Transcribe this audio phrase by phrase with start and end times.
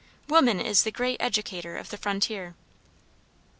[0.27, 2.55] Woman is the great educator of the frontier.